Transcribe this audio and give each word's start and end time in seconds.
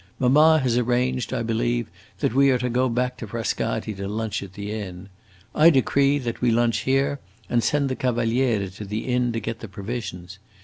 Mamma 0.17 0.57
has 0.57 0.79
arranged, 0.79 1.31
I 1.31 1.43
believe, 1.43 1.87
that 2.21 2.33
we 2.33 2.49
are 2.49 2.57
to 2.57 2.71
go 2.71 2.89
back 2.89 3.17
to 3.17 3.27
Frascati 3.27 3.93
to 3.97 4.07
lunch 4.07 4.41
at 4.41 4.53
the 4.53 4.71
inn. 4.71 5.09
I 5.53 5.69
decree 5.69 6.17
that 6.17 6.41
we 6.41 6.49
lunch 6.49 6.79
here 6.79 7.19
and 7.51 7.63
send 7.63 7.87
the 7.87 7.95
Cavaliere 7.95 8.67
to 8.77 8.83
the 8.85 9.05
inn 9.05 9.31
to 9.31 9.39
get 9.39 9.59
the 9.59 9.67
provisions! 9.67 10.39